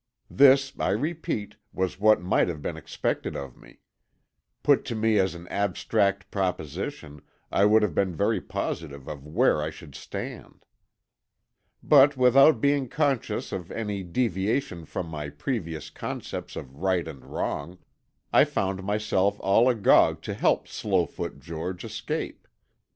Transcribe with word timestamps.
This, 0.31 0.73
I 0.79 0.89
repeat, 0.89 1.57
was 1.71 1.99
what 1.99 2.19
might 2.19 2.47
have 2.47 2.59
been 2.59 2.75
expected 2.75 3.35
of 3.35 3.55
me: 3.55 3.81
Put 4.63 4.83
to 4.85 4.95
me 4.95 5.19
as 5.19 5.35
an 5.35 5.47
abstract 5.49 6.31
proposition, 6.31 7.21
I 7.51 7.65
would 7.65 7.83
have 7.83 7.93
been 7.93 8.15
very 8.15 8.41
positive 8.41 9.07
of 9.07 9.27
where 9.27 9.61
I 9.61 9.69
should 9.69 9.93
stand. 9.93 10.65
But 11.83 12.17
without 12.17 12.59
being 12.59 12.89
conscious 12.89 13.51
of 13.51 13.69
any 13.71 14.01
deviation 14.01 14.85
from 14.85 15.05
my 15.05 15.29
previous 15.29 15.91
concepts 15.91 16.55
of 16.55 16.77
right 16.81 17.07
and 17.07 17.23
wrong, 17.23 17.77
I 18.33 18.43
found 18.43 18.83
myself 18.83 19.37
all 19.41 19.69
agog 19.69 20.23
to 20.23 20.33
help 20.33 20.67
Slowfoot 20.67 21.39
George 21.39 21.85
escape. 21.85 22.47